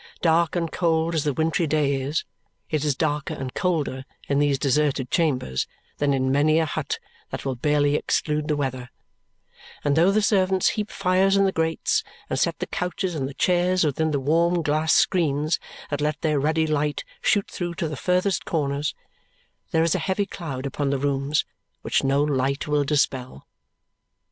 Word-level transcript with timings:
Dark 0.23 0.55
and 0.55 0.71
cold 0.71 1.13
as 1.13 1.25
the 1.25 1.33
wintry 1.33 1.67
day 1.67 1.93
is, 2.01 2.25
it 2.71 2.83
is 2.83 2.95
darker 2.95 3.35
and 3.35 3.53
colder 3.53 4.03
in 4.27 4.39
these 4.39 4.57
deserted 4.57 5.11
chambers 5.11 5.67
than 5.99 6.11
in 6.11 6.31
many 6.31 6.57
a 6.57 6.65
hut 6.65 6.97
that 7.29 7.45
will 7.45 7.53
barely 7.53 7.93
exclude 7.95 8.47
the 8.47 8.55
weather; 8.55 8.89
and 9.83 9.95
though 9.95 10.09
the 10.09 10.23
servants 10.23 10.69
heap 10.69 10.89
fires 10.89 11.37
in 11.37 11.45
the 11.45 11.51
grates 11.51 12.03
and 12.31 12.39
set 12.39 12.57
the 12.57 12.65
couches 12.65 13.13
and 13.13 13.29
the 13.29 13.35
chairs 13.35 13.83
within 13.83 14.09
the 14.09 14.19
warm 14.19 14.63
glass 14.63 14.91
screens 14.93 15.59
that 15.91 16.01
let 16.01 16.19
their 16.21 16.39
ruddy 16.39 16.65
light 16.65 17.03
shoot 17.21 17.47
through 17.47 17.75
to 17.75 17.87
the 17.87 17.95
furthest 17.95 18.43
corners, 18.43 18.95
there 19.69 19.83
is 19.83 19.93
a 19.93 19.99
heavy 19.99 20.25
cloud 20.25 20.65
upon 20.65 20.89
the 20.89 20.97
rooms 20.97 21.45
which 21.83 22.03
no 22.03 22.23
light 22.23 22.67
will 22.67 22.83
dispel. 22.83 23.45